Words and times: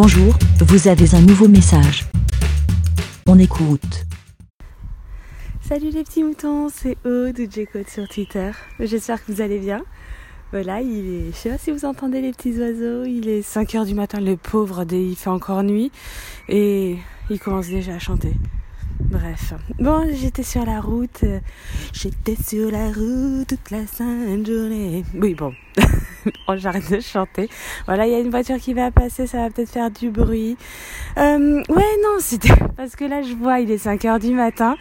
Bonjour, 0.00 0.32
vous 0.60 0.86
avez 0.86 1.12
un 1.16 1.20
nouveau 1.22 1.48
message. 1.48 2.04
On 3.26 3.36
écoute. 3.36 4.04
Salut 5.60 5.90
les 5.90 6.04
petits 6.04 6.22
moutons, 6.22 6.68
c'est 6.68 6.96
Aude 7.04 7.34
de 7.34 7.48
J-Code 7.50 7.88
sur 7.88 8.06
Twitter. 8.08 8.52
J'espère 8.78 9.24
que 9.24 9.32
vous 9.32 9.40
allez 9.40 9.58
bien. 9.58 9.82
Voilà, 10.52 10.82
il 10.82 11.04
est, 11.04 11.32
je 11.32 11.36
sais 11.36 11.50
pas 11.50 11.58
si 11.58 11.72
vous 11.72 11.84
entendez 11.84 12.20
les 12.20 12.30
petits 12.30 12.56
oiseaux, 12.60 13.06
il 13.06 13.28
est 13.28 13.40
5h 13.40 13.86
du 13.86 13.94
matin, 13.94 14.20
le 14.20 14.36
pauvre, 14.36 14.86
il 14.88 15.16
fait 15.16 15.30
encore 15.30 15.64
nuit 15.64 15.90
et 16.48 16.96
il 17.28 17.40
commence 17.40 17.66
déjà 17.66 17.94
à 17.94 17.98
chanter. 17.98 18.36
Bref. 19.00 19.52
Bon, 19.80 20.06
j'étais 20.14 20.44
sur 20.44 20.64
la 20.64 20.80
route. 20.80 21.24
euh, 21.24 21.40
J'étais 21.92 22.36
sur 22.40 22.70
la 22.70 22.86
route 22.92 23.48
toute 23.48 23.70
la 23.72 23.84
sainte 23.88 24.46
journée. 24.46 25.04
Oui, 25.14 25.34
bon. 25.34 25.52
Bon, 26.24 26.32
j'arrête 26.56 26.90
de 26.90 27.00
chanter. 27.00 27.48
Voilà, 27.86 28.06
il 28.06 28.12
y 28.12 28.14
a 28.14 28.18
une 28.18 28.30
voiture 28.30 28.56
qui 28.58 28.74
va 28.74 28.90
passer, 28.90 29.26
ça 29.26 29.38
va 29.38 29.50
peut-être 29.50 29.70
faire 29.70 29.90
du 29.90 30.10
bruit. 30.10 30.56
Euh, 31.16 31.62
ouais, 31.68 31.96
non, 32.02 32.16
c'était 32.18 32.54
parce 32.76 32.96
que 32.96 33.04
là, 33.04 33.22
je 33.22 33.34
vois, 33.34 33.60
il 33.60 33.70
est 33.70 33.78
5 33.78 34.04
heures 34.04 34.18
du 34.18 34.34
matin. 34.34 34.76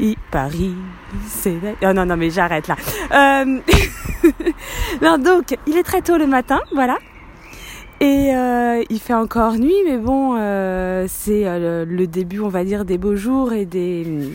Et 0.00 0.16
Paris, 0.30 0.74
c'est... 1.28 1.54
Oh 1.82 1.92
non, 1.92 2.06
non, 2.06 2.16
mais 2.16 2.30
j'arrête 2.30 2.66
là. 2.66 2.76
Euh, 3.12 3.60
non, 5.02 5.18
donc, 5.18 5.56
il 5.66 5.76
est 5.76 5.82
très 5.82 6.02
tôt 6.02 6.16
le 6.16 6.26
matin, 6.26 6.60
voilà. 6.72 6.98
Et 8.00 8.34
euh, 8.34 8.82
il 8.90 8.98
fait 8.98 9.14
encore 9.14 9.54
nuit, 9.54 9.76
mais 9.86 9.98
bon, 9.98 10.34
euh, 10.36 11.06
c'est 11.08 11.46
euh, 11.46 11.84
le, 11.84 11.94
le 11.94 12.06
début, 12.08 12.40
on 12.40 12.48
va 12.48 12.64
dire, 12.64 12.84
des 12.84 12.98
beaux 12.98 13.14
jours 13.14 13.52
et 13.52 13.64
des 13.64 14.32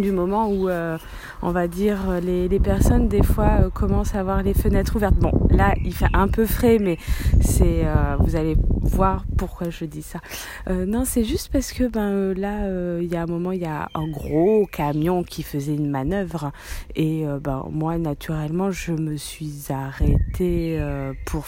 du 0.00 0.12
moment 0.12 0.48
où, 0.48 0.68
euh, 0.68 0.98
on 1.44 1.52
va 1.52 1.68
dire, 1.68 2.20
les, 2.22 2.48
les 2.48 2.58
personnes 2.58 3.06
des 3.06 3.22
fois 3.22 3.60
euh, 3.60 3.70
commencent 3.70 4.14
à 4.14 4.20
avoir 4.20 4.42
les 4.42 4.54
fenêtres 4.54 4.96
ouvertes. 4.96 5.16
Bon, 5.16 5.46
là, 5.50 5.74
il 5.84 5.94
fait 5.94 6.08
un 6.14 6.26
peu 6.26 6.46
frais, 6.46 6.78
mais 6.80 6.96
c'est, 7.42 7.84
euh, 7.84 8.16
vous 8.18 8.34
allez 8.34 8.56
voir 8.80 9.26
pourquoi 9.36 9.68
je 9.68 9.84
dis 9.84 10.00
ça. 10.00 10.20
Euh, 10.68 10.86
non, 10.86 11.04
c'est 11.04 11.22
juste 11.22 11.50
parce 11.52 11.72
que 11.72 11.86
ben 11.86 12.10
euh, 12.10 12.34
là, 12.34 12.62
euh, 12.62 13.00
il 13.02 13.12
y 13.12 13.16
a 13.16 13.22
un 13.22 13.26
moment, 13.26 13.52
il 13.52 13.60
y 13.60 13.66
a 13.66 13.88
un 13.94 14.08
gros 14.08 14.66
camion 14.72 15.22
qui 15.22 15.42
faisait 15.42 15.74
une 15.74 15.90
manœuvre 15.90 16.50
et 16.96 17.26
euh, 17.26 17.38
ben 17.38 17.66
moi, 17.70 17.98
naturellement, 17.98 18.70
je 18.70 18.92
me 18.92 19.16
suis 19.16 19.66
arrêtée 19.68 20.78
euh, 20.80 21.12
pour 21.26 21.44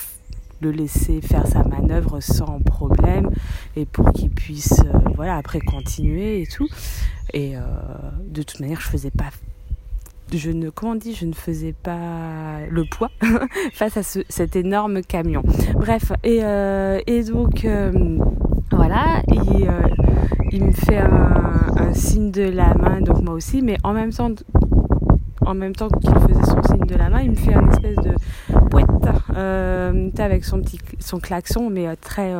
le 0.61 0.73
laisser 0.73 1.23
faire 1.23 1.47
sa 1.47 1.63
manœuvre 1.65 2.21
sans 2.21 2.61
problème 2.61 3.31
et 3.77 3.87
pour 3.87 4.13
qu'il 4.13 4.31
puisse 4.31 4.81
euh, 4.81 4.99
voilà 5.15 5.37
après 5.37 5.61
continuer 5.61 6.41
et 6.41 6.47
tout 6.47 6.67
et 7.35 7.57
euh, 7.57 7.61
de 8.27 8.43
toute 8.43 8.61
manière 8.61 8.81
je 8.81 8.89
faisais 8.89 9.11
pas 9.11 9.31
je 10.33 10.51
ne 10.51 10.71
comment 10.71 10.93
on 10.93 10.97
dit 10.97 11.15
je 11.15 11.25
ne 11.27 11.33
faisais 11.33 11.73
pas 11.73 12.61
le 12.71 12.85
poids 12.91 13.11
face 13.73 13.97
à 13.97 14.03
ce- 14.03 14.21
cet 14.29 14.57
énorme 14.57 15.03
camion. 15.03 15.43
Bref 15.75 16.13
et, 16.25 16.41
euh, 16.43 17.01
donc 17.29 17.65
euh, 17.65 17.93
voilà 18.73 19.23
euh, 19.69 19.89
il 20.53 20.65
me 20.65 20.73
fait 20.73 20.99
un 20.99 21.93
signe 21.95 22.31
de 22.31 22.43
la 22.43 22.75
main 22.75 23.01
donc 23.01 23.23
moi 23.23 23.35
aussi 23.35 23.63
mais 23.63 23.77
en 23.85 23.93
même 23.93 24.13
temps 24.13 24.31
en 25.47 25.55
même 25.55 25.75
temps 25.75 25.89
qu'il 25.89 26.11
faisait 26.11 26.45
son 26.45 26.63
signe 26.63 26.87
de 26.87 26.97
la 26.97 27.09
main, 27.09 27.23
il 27.23 27.31
me 27.31 27.37
fait 27.37 27.55
un 27.55 27.69
espèce 27.71 27.97
de 27.97 28.15
pouet 28.71 28.85
euh, 29.37 30.11
avec 30.19 30.45
son 30.45 30.61
petit 30.61 30.79
son 30.99 31.19
klaxon, 31.19 31.69
mais 31.71 31.87
euh, 31.87 31.95
très 32.01 32.33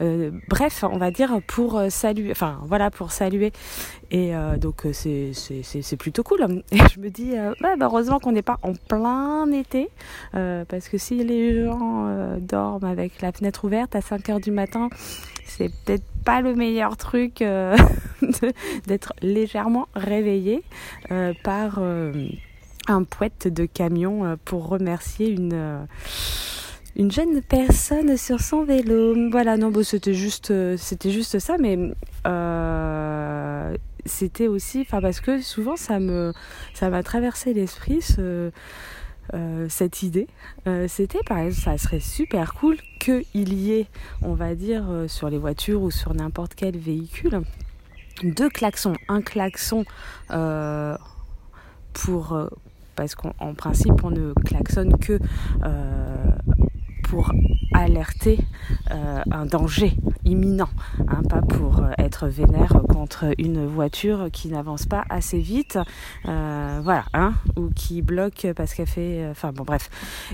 euh, 0.00 0.30
bref, 0.48 0.84
on 0.90 0.96
va 0.96 1.10
dire 1.10 1.40
pour 1.46 1.80
saluer, 1.90 2.30
enfin 2.30 2.58
voilà 2.64 2.90
pour 2.90 3.12
saluer. 3.12 3.52
Et 4.10 4.32
donc 4.58 4.86
c'est 4.92 5.96
plutôt 5.98 6.22
cool. 6.22 6.62
Et 6.72 6.78
je 6.92 7.00
me 7.00 7.10
dis, 7.10 7.32
bah, 7.60 7.74
heureusement 7.80 8.18
qu'on 8.18 8.32
n'est 8.32 8.42
pas 8.42 8.58
en 8.62 8.72
plein 8.72 9.50
été, 9.52 9.90
parce 10.32 10.88
que 10.88 10.96
si 10.96 11.22
les 11.22 11.64
gens 11.64 12.36
dorment 12.40 12.84
avec 12.84 13.20
la 13.20 13.32
fenêtre 13.32 13.64
ouverte 13.64 13.94
à 13.94 14.00
5 14.00 14.30
heures 14.30 14.40
du 14.40 14.50
matin, 14.50 14.88
c'est 15.44 15.70
peut-être 15.84 16.04
pas 16.24 16.40
le 16.40 16.54
meilleur 16.54 16.96
truc 16.96 17.38
d'être 18.86 19.12
légèrement 19.20 19.88
réveillé 19.94 20.62
par 21.42 21.80
un 22.90 23.04
poète 23.04 23.48
de 23.48 23.66
camion 23.66 24.24
euh, 24.24 24.36
pour 24.44 24.68
remercier 24.68 25.30
une 25.30 25.52
euh, 25.54 25.84
une 26.96 27.12
jeune 27.12 27.42
personne 27.42 28.16
sur 28.16 28.40
son 28.40 28.64
vélo. 28.64 29.14
Voilà, 29.30 29.56
non, 29.56 29.70
bon, 29.70 29.84
c'était 29.84 30.14
juste, 30.14 30.50
euh, 30.50 30.76
c'était 30.76 31.12
juste 31.12 31.38
ça, 31.38 31.56
mais 31.56 31.78
c'était 34.04 34.48
aussi, 34.48 34.80
enfin, 34.80 35.00
parce 35.00 35.20
que 35.20 35.40
souvent 35.40 35.76
ça 35.76 36.00
me, 36.00 36.32
ça 36.74 36.90
m'a 36.90 37.04
traversé 37.04 37.54
l'esprit 37.54 38.02
ce, 38.02 38.50
cette 39.68 40.02
idée. 40.02 40.26
C'était, 40.88 41.22
par 41.24 41.38
exemple, 41.38 41.62
ça 41.62 41.78
serait 41.78 42.00
super 42.00 42.54
cool 42.54 42.78
qu'il 42.98 43.52
y 43.54 43.72
ait, 43.72 43.86
on 44.22 44.32
va 44.32 44.54
dire, 44.56 45.04
sur 45.06 45.30
les 45.30 45.38
voitures 45.38 45.82
ou 45.82 45.90
sur 45.90 46.14
n'importe 46.14 46.54
quel 46.56 46.76
véhicule, 46.78 47.42
deux 48.24 48.48
klaxons. 48.48 48.96
Un 49.08 49.20
klaxon 49.20 49.84
pour 51.92 52.48
parce 52.98 53.14
qu'en 53.14 53.32
en 53.38 53.54
principe 53.54 54.02
on 54.02 54.10
ne 54.10 54.32
klaxonne 54.32 54.98
que 54.98 55.20
euh, 55.64 56.16
pour 57.04 57.32
alerter 57.72 58.38
euh, 58.90 59.22
un 59.30 59.46
danger 59.46 59.92
imminent, 60.24 60.68
hein, 61.06 61.22
pas 61.26 61.40
pour 61.40 61.78
euh, 61.78 61.92
être 61.96 62.26
vénère 62.26 62.82
contre 62.88 63.32
une 63.38 63.64
voiture 63.66 64.28
qui 64.32 64.48
n'avance 64.48 64.84
pas 64.84 65.04
assez 65.08 65.38
vite, 65.38 65.78
voilà, 66.24 67.04
hein, 67.14 67.34
ou 67.56 67.68
qui 67.74 68.02
bloque 68.02 68.48
parce 68.56 68.74
qu'elle 68.74 68.88
fait, 68.88 69.26
enfin 69.30 69.52
bon 69.52 69.62
bref. 69.62 69.88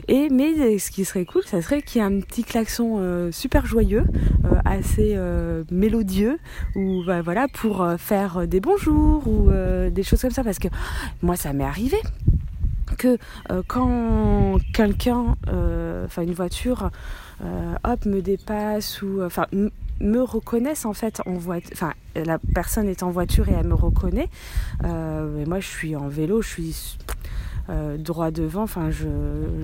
Et 0.09 0.31
mais 0.31 0.79
ce 0.79 0.91
qui 0.91 1.05
serait 1.05 1.27
cool, 1.27 1.43
ça 1.45 1.61
serait 1.61 1.83
qu'il 1.83 2.01
y 2.01 2.05
ait 2.05 2.09
un 2.09 2.21
petit 2.21 2.45
klaxon 2.45 3.31
super 3.31 3.67
joyeux, 3.67 4.05
assez 4.65 5.17
mélodieux, 5.71 6.39
ou 6.75 7.05
bah, 7.07 7.23
voilà 7.23 7.47
pour 7.47 7.87
faire 7.99 8.49
des 8.49 8.61
bonjours 8.61 9.29
ou 9.29 9.51
des 9.91 10.03
choses 10.03 10.23
comme 10.23 10.31
ça, 10.31 10.43
parce 10.43 10.59
que 10.59 10.69
moi 11.23 11.37
ça 11.37 11.53
m'est 11.53 11.65
arrivé 11.65 11.99
que 12.97 13.19
euh, 13.51 13.63
quand 13.67 14.59
quelqu'un, 14.73 15.37
euh, 15.49 16.07
enfin 16.07 16.23
une 16.23 16.35
voiture, 16.35 16.91
euh, 17.43 17.75
hop 17.85 18.07
me 18.07 18.21
dépasse 18.21 19.03
ou 19.03 19.23
enfin 19.23 19.47
me 20.01 20.21
reconnaissent 20.21 20.87
en 20.87 20.93
fait 20.93 21.21
en 21.27 21.35
voiture, 21.35 21.71
enfin 21.73 21.93
la 22.17 22.39
personne 22.39 22.89
est 22.89 23.03
en 23.03 23.11
voiture 23.11 23.49
et 23.49 23.53
elle 23.53 23.67
me 23.67 23.75
reconnaît. 23.75 24.29
Et 24.83 25.47
moi 25.47 25.61
je 25.61 25.69
suis 25.69 25.97
en 25.97 26.09
vélo, 26.09 26.43
je 26.43 26.49
suis 26.49 26.97
euh, 27.71 27.97
droit 27.97 28.31
devant, 28.31 28.63
enfin 28.63 28.91
je 28.91 29.09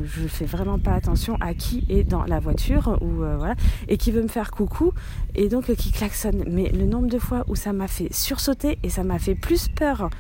je 0.05 0.27
fais 0.27 0.47
vraiment 0.47 0.79
pas 0.79 0.93
attention 0.93 1.37
à 1.41 1.55
qui 1.55 1.85
est 1.89 2.05
dans 2.05 2.25
la 2.25 2.41
voiture 2.41 2.99
ou 3.01 3.23
euh, 3.23 3.37
voilà 3.37 3.55
et 3.89 3.97
qui 3.97 4.11
veut 4.11 4.23
me 4.23 4.29
faire 4.29 4.51
coucou 4.51 4.93
et 5.35 5.49
donc 5.49 5.71
euh, 5.71 5.75
qui 5.75 5.93
klaxonne. 5.93 6.45
Mais 6.49 6.69
le 6.71 6.85
nombre 6.85 7.09
de 7.09 7.19
fois 7.19 7.45
où 7.49 7.55
ça 7.55 7.73
m'a 7.73 7.89
fait 7.89 8.13
sursauter 8.13 8.79
et 8.83 8.89
ça 8.89 9.05
m'a 9.05 9.19
fait 9.19 9.35
plus 9.35 9.69
peur 9.69 10.11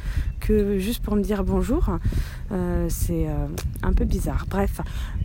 que 0.40 0.78
juste 0.78 1.02
pour 1.02 1.16
me 1.16 1.22
dire 1.22 1.44
bonjour, 1.44 1.90
euh, 2.52 2.86
c'est 2.88 3.28
euh, 3.28 3.46
un 3.82 3.92
peu 3.92 4.04
bizarre. 4.04 4.46
Bref. 4.48 4.80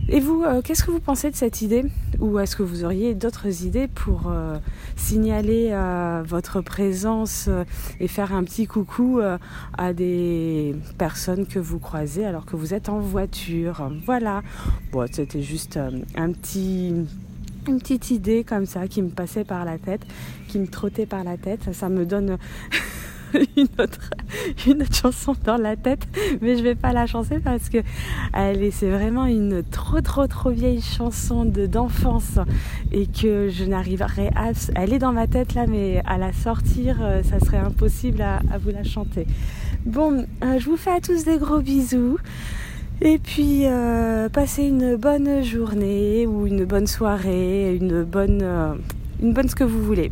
Et 0.08 0.20
vous, 0.20 0.44
qu'est-ce 0.62 0.84
que 0.84 0.92
vous 0.92 1.00
pensez 1.00 1.32
de 1.32 1.36
cette 1.36 1.62
idée? 1.62 1.84
Ou 2.20 2.38
est-ce 2.38 2.54
que 2.54 2.62
vous 2.62 2.84
auriez 2.84 3.16
d'autres 3.16 3.64
idées 3.64 3.88
pour 3.88 4.32
signaler 4.94 5.76
votre 6.24 6.60
présence 6.60 7.50
et 7.98 8.06
faire 8.06 8.32
un 8.32 8.44
petit 8.44 8.68
coucou 8.68 9.20
à 9.76 9.92
des 9.92 10.76
personnes 10.96 11.44
que 11.44 11.58
vous 11.58 11.80
croisez? 11.80 12.24
Alors 12.24 12.45
que 12.46 12.56
vous 12.56 12.72
êtes 12.72 12.88
en 12.88 13.00
voiture 13.00 13.90
Voilà. 14.06 14.42
Bon, 14.92 15.06
c'était 15.10 15.42
juste 15.42 15.76
euh, 15.76 15.90
un 16.16 16.32
petit 16.32 16.94
une 17.68 17.80
petite 17.80 18.12
idée 18.12 18.44
comme 18.44 18.64
ça 18.64 18.86
qui 18.86 19.02
me 19.02 19.08
passait 19.08 19.42
par 19.42 19.64
la 19.64 19.76
tête, 19.76 20.02
qui 20.46 20.60
me 20.60 20.68
trottait 20.68 21.06
par 21.06 21.24
la 21.24 21.36
tête. 21.36 21.74
Ça 21.74 21.88
me 21.88 22.06
donne 22.06 22.38
une 23.56 23.68
autre, 23.78 24.10
chanson 24.92 25.34
dans 25.44 25.56
la 25.56 25.76
tête, 25.76 26.06
mais 26.40 26.56
je 26.56 26.62
vais 26.62 26.74
pas 26.74 26.92
la 26.92 27.06
chanter 27.06 27.38
parce 27.38 27.68
que 27.68 27.78
est, 28.32 28.70
c'est 28.70 28.90
vraiment 28.90 29.26
une 29.26 29.62
trop 29.62 30.00
trop 30.00 30.26
trop 30.26 30.50
vieille 30.50 30.80
chanson 30.80 31.44
de 31.44 31.66
d'enfance 31.66 32.38
et 32.92 33.06
que 33.06 33.48
je 33.48 33.64
n'arriverai 33.64 34.28
à, 34.34 34.52
elle 34.74 34.92
est 34.92 34.98
dans 34.98 35.12
ma 35.12 35.26
tête 35.26 35.54
là, 35.54 35.66
mais 35.66 36.02
à 36.06 36.18
la 36.18 36.32
sortir, 36.32 36.98
euh, 37.00 37.22
ça 37.22 37.40
serait 37.40 37.58
impossible 37.58 38.22
à, 38.22 38.40
vous 38.58 38.70
la 38.70 38.84
chanter. 38.84 39.26
Bon, 39.84 40.24
euh, 40.42 40.58
je 40.58 40.68
vous 40.68 40.76
fais 40.76 40.90
à 40.90 41.00
tous 41.00 41.24
des 41.24 41.38
gros 41.38 41.60
bisous. 41.60 42.18
Et 43.02 43.18
puis, 43.18 43.66
euh, 43.66 44.30
passez 44.30 44.62
une 44.62 44.96
bonne 44.96 45.42
journée 45.44 46.26
ou 46.26 46.46
une 46.46 46.64
bonne 46.64 46.86
soirée, 46.86 47.76
une 47.76 48.04
bonne, 48.04 48.42
une 49.22 49.34
bonne 49.34 49.48
ce 49.48 49.54
que 49.54 49.64
vous 49.64 49.82
voulez. 49.82 50.10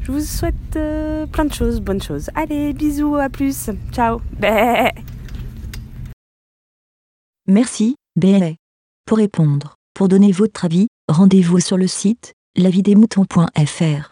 Je 0.00 0.12
vous 0.12 0.20
souhaite 0.20 0.54
euh, 0.76 1.26
plein 1.26 1.44
de 1.44 1.52
choses, 1.52 1.80
bonnes 1.80 2.02
choses. 2.02 2.30
Allez, 2.34 2.72
bisous, 2.72 3.16
à 3.16 3.28
plus. 3.28 3.70
Ciao. 3.92 4.20
Bé. 4.38 4.90
Merci, 7.46 7.96
BLA. 8.16 8.52
Pour 9.06 9.18
répondre, 9.18 9.76
pour 9.94 10.08
donner 10.08 10.32
votre 10.32 10.64
avis, 10.64 10.88
rendez-vous 11.08 11.60
sur 11.60 11.76
le 11.76 11.86
site 11.86 12.34
lavidemouton.fr. 12.56 14.11